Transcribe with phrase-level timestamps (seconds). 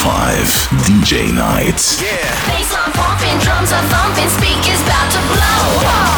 [0.00, 1.76] 105 DJ Night.
[2.48, 5.60] Bassline pumping, drums are thumping, speakers about to blow.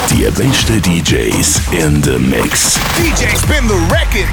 [0.07, 2.79] Die besten DJs in the Mix.
[2.95, 4.31] DJ spin the record.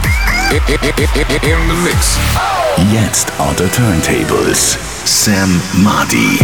[1.41, 2.17] In the mix.
[2.93, 4.77] Jetzt on the turntables.
[5.05, 5.49] Sam
[5.81, 6.37] Madi.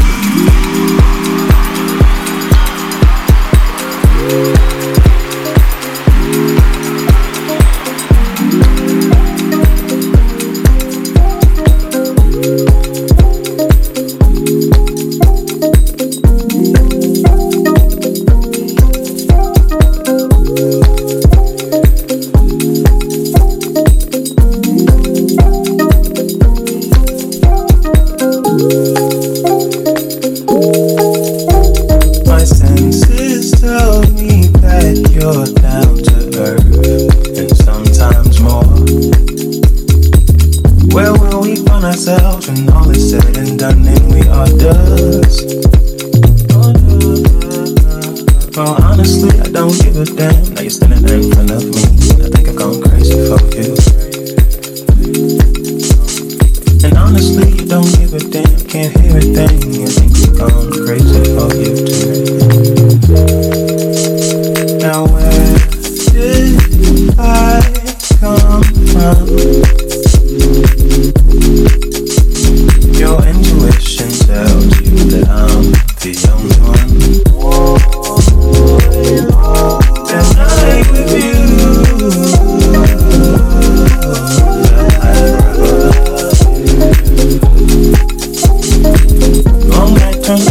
[90.28, 90.46] Jetzt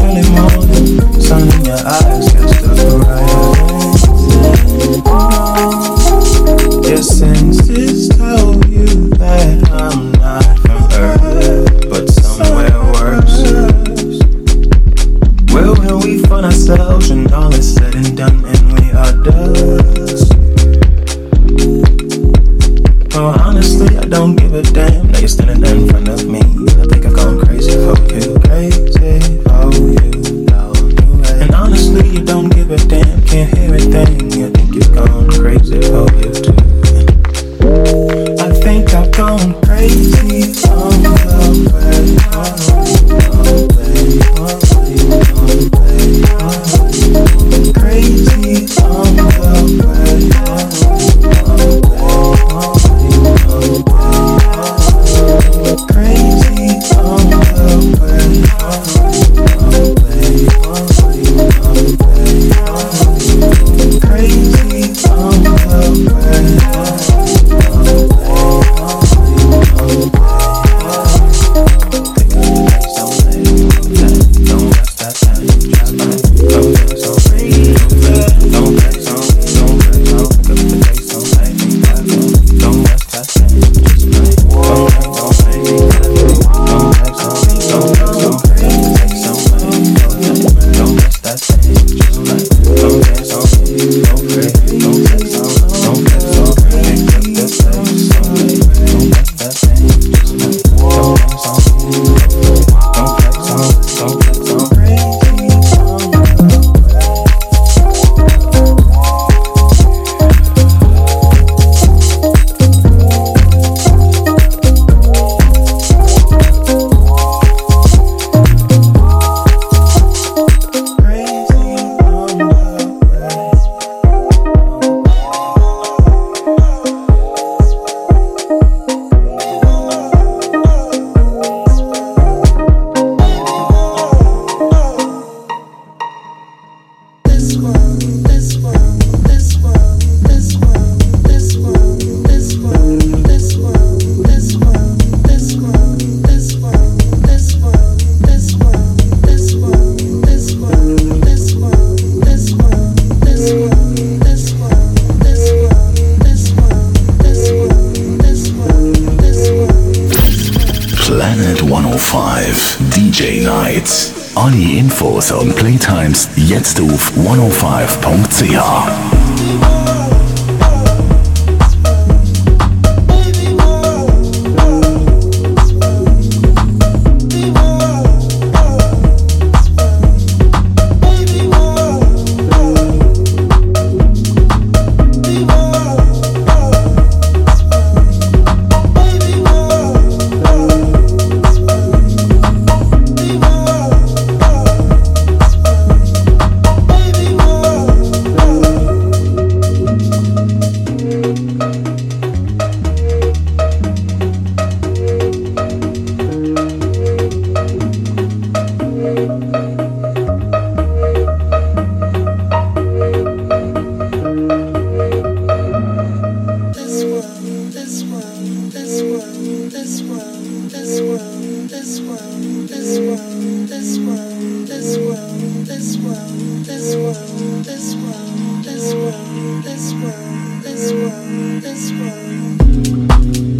[226.14, 233.53] This world, this world, this world, this world, this world, this world.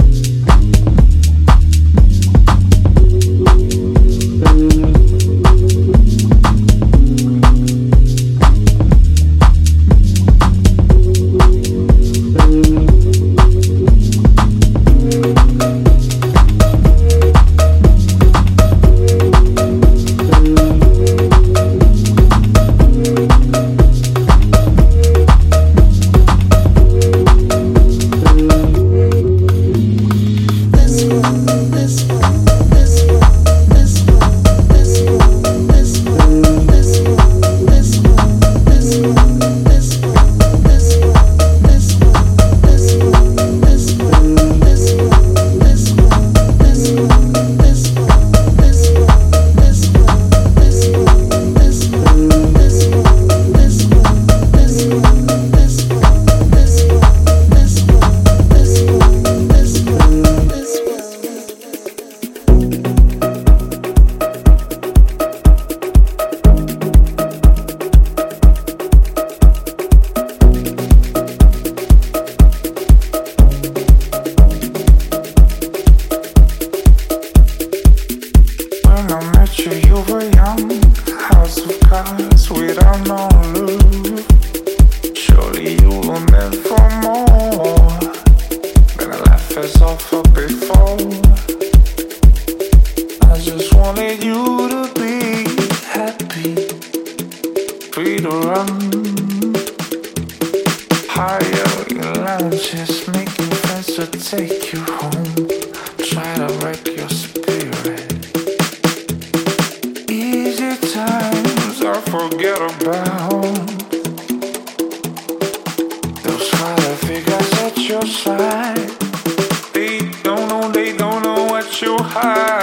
[120.23, 122.55] Don't know they don't know what you hide.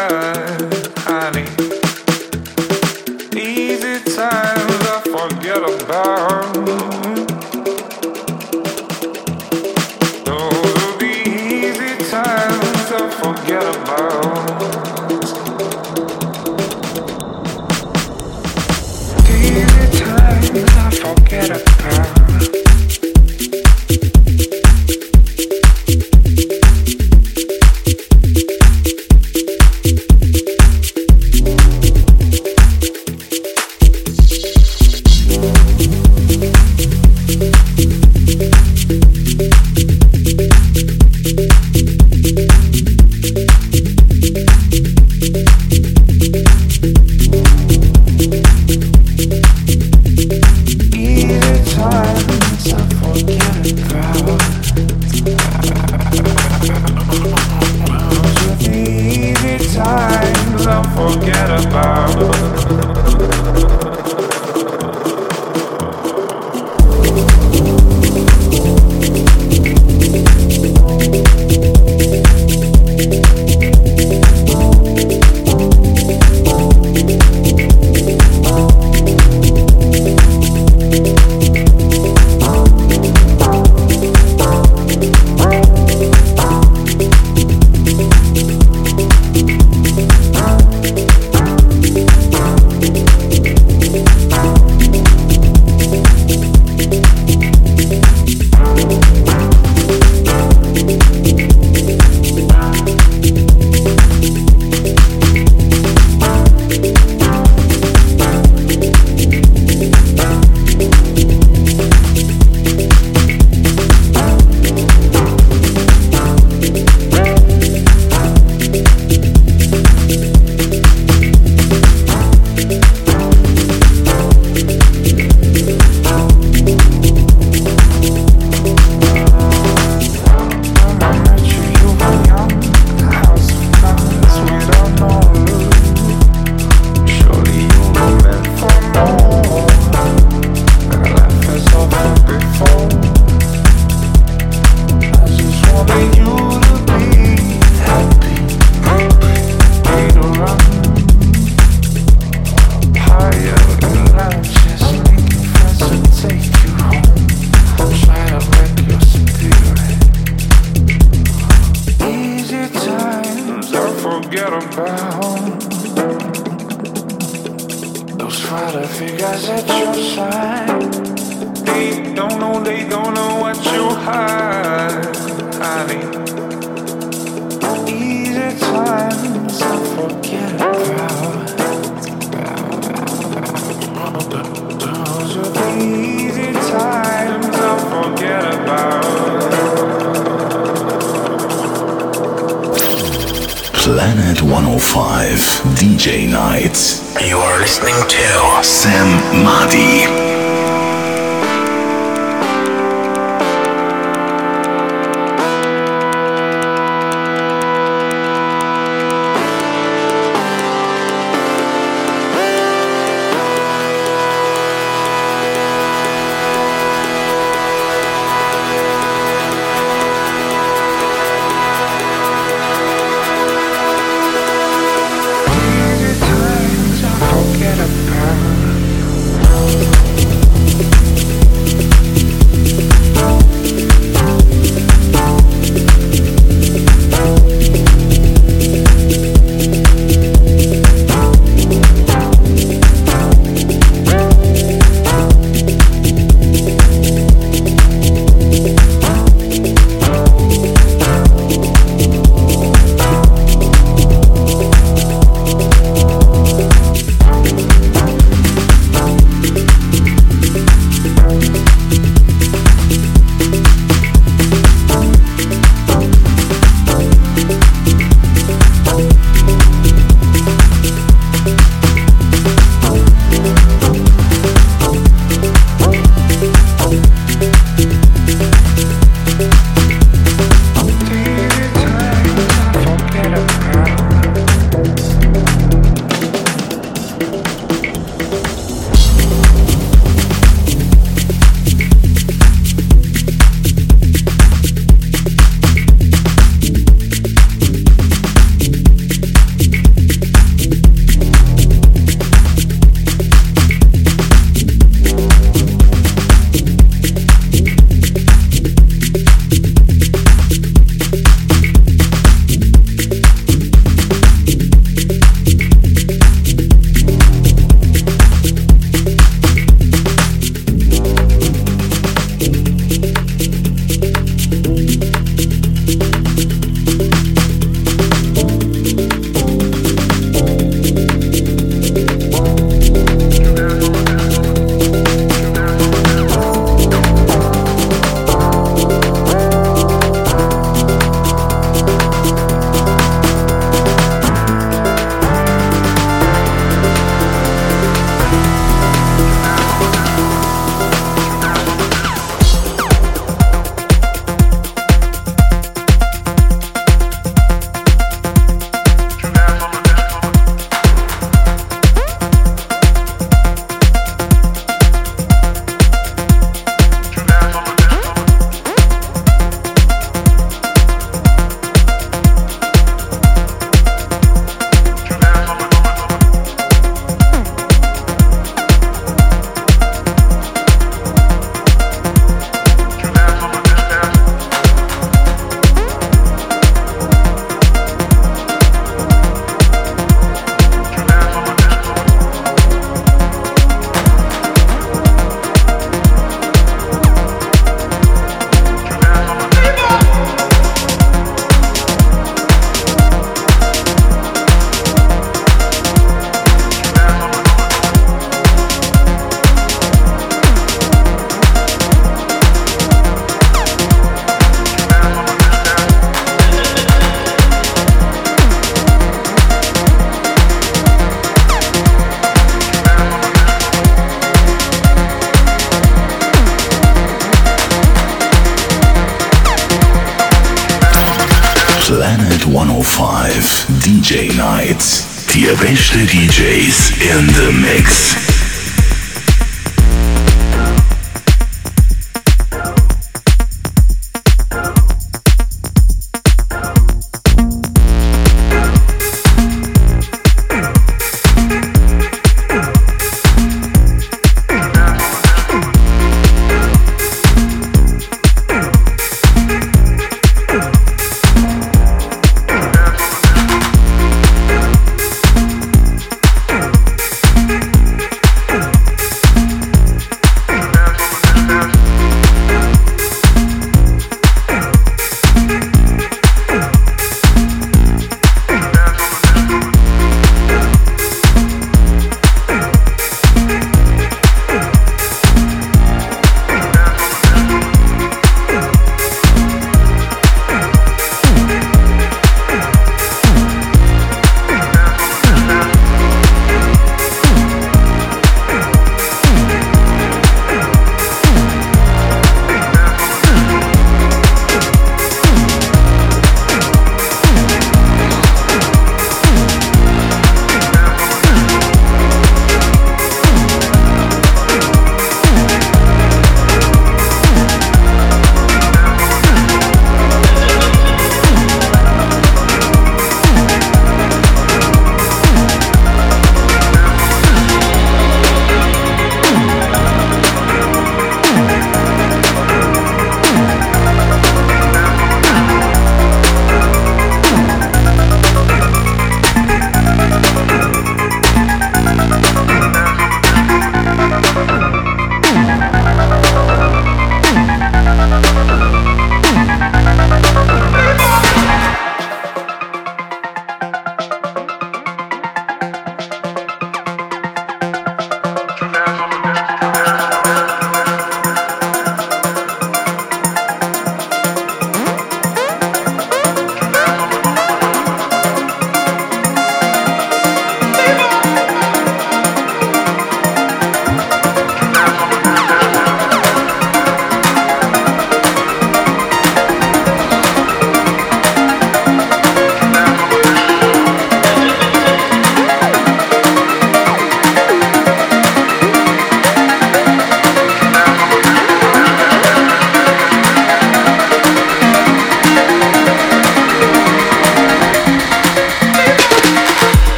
[435.61, 438.30] Beste DJs in the mix.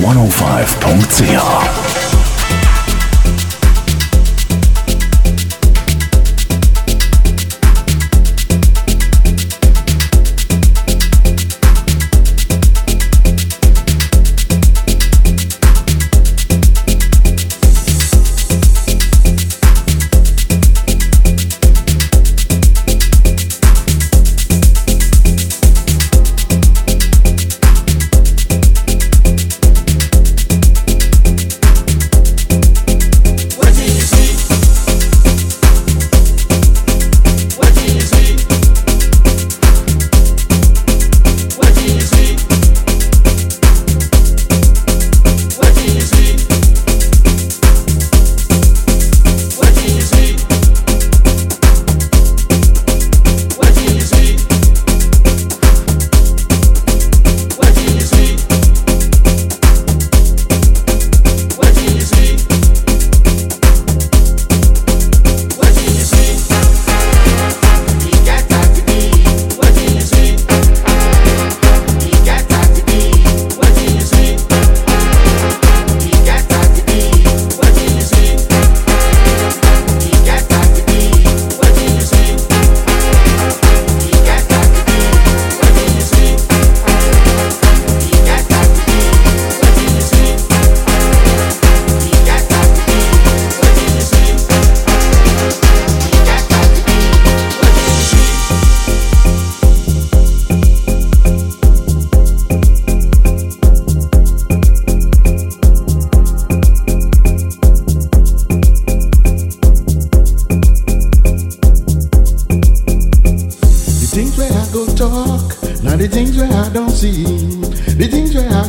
[0.00, 1.59] 105.ch.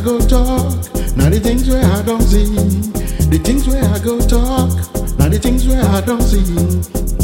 [0.02, 0.72] go talk,
[1.16, 2.46] now the things where I don't see.
[3.30, 4.70] The things where I go talk,
[5.18, 6.42] now the things where I don't see.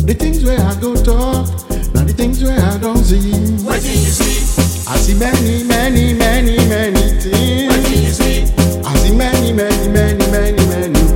[0.07, 1.49] The things where I go talk,
[1.95, 3.33] now the things where I don't see.
[3.65, 4.87] What do you see?
[4.89, 7.69] I see many, many, many, many things.
[7.69, 8.43] What do you see?
[8.85, 11.08] I see many, many, many, many, many.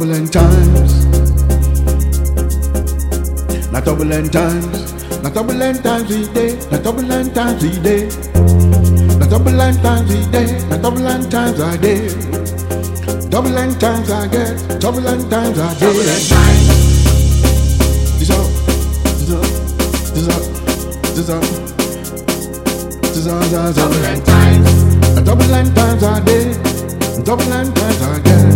[0.00, 1.04] turbulent times.
[3.70, 4.94] Not turbulent times.
[5.22, 6.56] Not turbulent times each day.
[6.70, 8.08] Not turbulent times each day.
[9.18, 10.68] Not turbulent times each day.
[10.70, 12.08] Not turbulent times a day.
[13.30, 14.80] Turbulent times I get.
[14.80, 15.80] Turbulent times I day.
[15.80, 16.66] Turbulent times.
[18.18, 18.48] This up.
[19.20, 19.44] This up.
[20.14, 20.42] This up.
[21.12, 21.44] This up.
[23.02, 23.74] This up.
[23.74, 24.70] Turbulent times.
[25.28, 26.54] Turbulent times I day.
[27.22, 28.49] Turbulent times I get.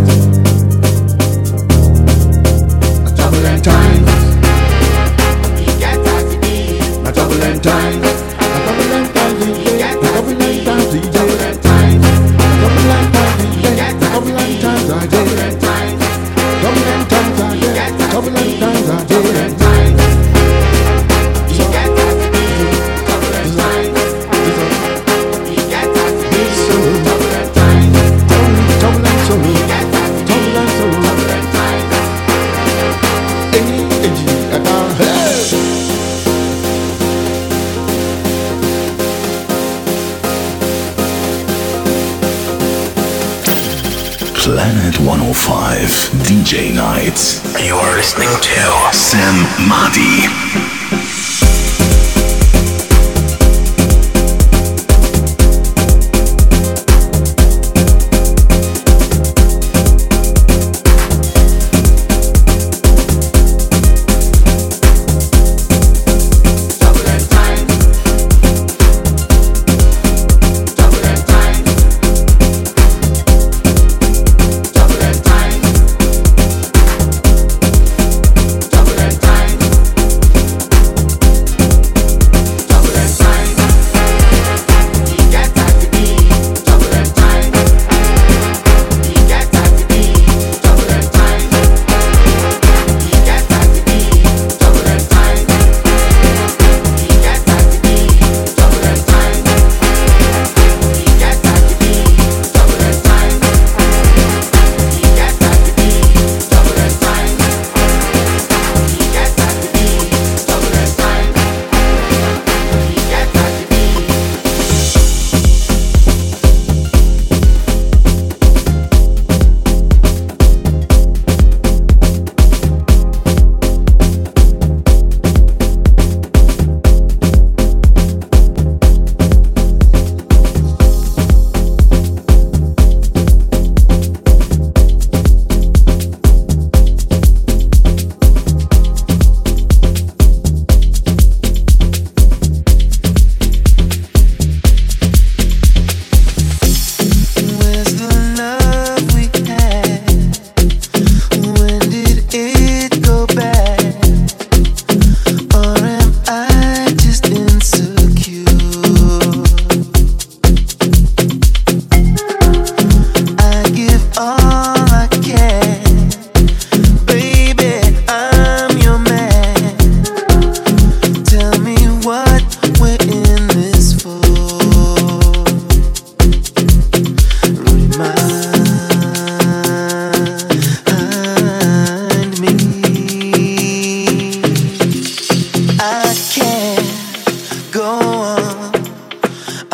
[46.45, 46.84] DJ Night.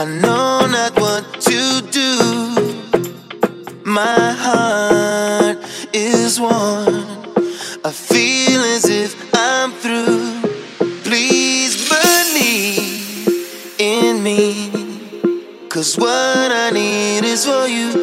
[0.02, 2.10] I know not what to do.
[3.84, 5.58] My heart
[5.94, 7.06] is one.
[7.86, 10.42] I feel as if I'm through.
[11.04, 14.72] Please believe in me.
[15.70, 18.01] Cause what I need is for you.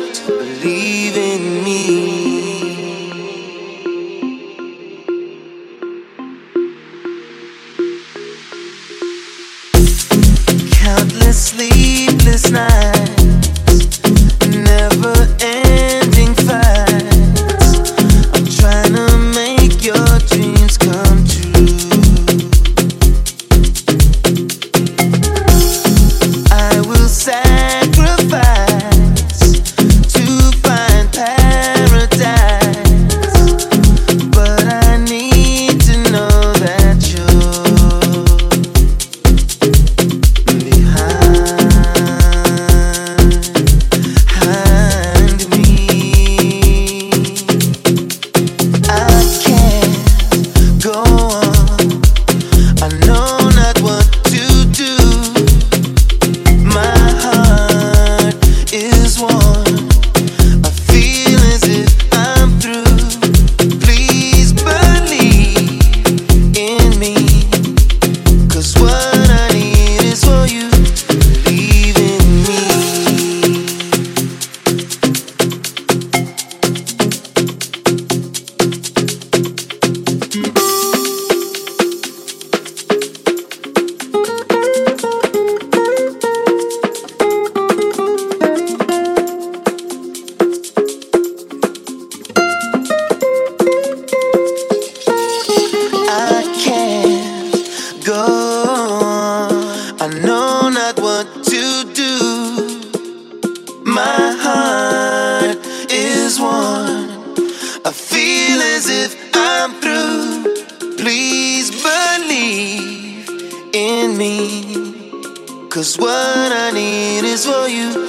[115.88, 118.07] Cause what I need is for you.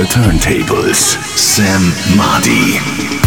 [0.00, 1.18] The turntables.
[1.36, 1.82] Sam
[2.16, 3.19] Madi.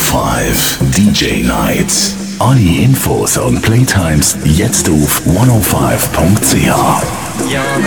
[0.00, 2.16] 5 DJ Nights.
[2.38, 6.56] All Infos und Playtimes jetzt auf 105.ch.
[7.50, 7.84] Y'en.